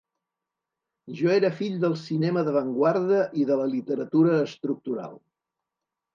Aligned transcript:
Jo 1.19 1.29
era 1.33 1.51
fill 1.59 1.75
del 1.83 1.93
cinema 2.05 2.45
d’avantguarda 2.47 3.21
i 3.43 3.47
de 3.51 3.59
la 3.61 3.69
literatura 3.75 4.41
estructural. 4.49 5.15